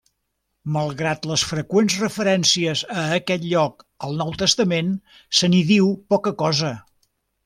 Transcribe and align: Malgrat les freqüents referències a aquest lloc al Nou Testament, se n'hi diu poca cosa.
Malgrat 0.75 1.25
les 1.31 1.41
freqüents 1.49 1.97
referències 2.03 2.81
a 3.01 3.03
aquest 3.17 3.45
lloc 3.51 3.85
al 4.07 4.17
Nou 4.23 4.31
Testament, 4.45 4.89
se 5.41 5.51
n'hi 5.53 5.61
diu 5.73 5.93
poca 6.15 6.33
cosa. 6.45 6.73